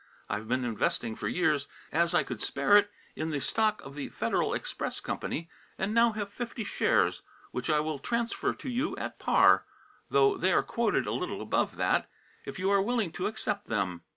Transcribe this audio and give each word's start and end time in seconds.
I 0.31 0.37
have 0.37 0.47
been 0.47 0.65
investing 0.65 1.15
for 1.15 1.27
years, 1.27 1.67
as 1.91 2.15
I 2.15 2.23
could 2.23 2.41
spare 2.41 2.75
it, 2.75 2.89
in 3.15 3.29
the 3.29 3.39
stock 3.39 3.83
of 3.85 3.93
the 3.93 4.09
Federal 4.09 4.51
Express 4.51 4.99
Company, 4.99 5.47
and 5.77 5.93
now 5.93 6.13
have 6.13 6.33
fifty 6.33 6.63
shares, 6.63 7.21
which 7.51 7.69
I 7.69 7.81
will 7.81 7.99
transfer 7.99 8.51
to 8.55 8.67
you 8.67 8.97
at 8.97 9.19
par, 9.19 9.63
though 10.09 10.37
they 10.37 10.53
are 10.53 10.63
quoted 10.63 11.05
a 11.05 11.13
little 11.13 11.39
above 11.39 11.75
that, 11.75 12.09
if 12.45 12.57
you 12.57 12.71
are 12.71 12.81
willing 12.81 13.11
to 13.11 13.27
accept 13.27 13.67
them. 13.67 14.01